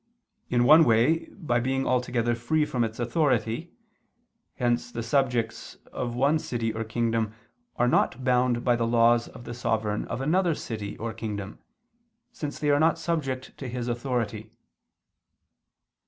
[0.49, 3.71] In one way, by being altogether free from its authority:
[4.55, 7.35] hence the subjects of one city or kingdom
[7.75, 11.59] are not bound by the laws of the sovereign of another city or kingdom,
[12.31, 14.49] since they are not subject to his authority.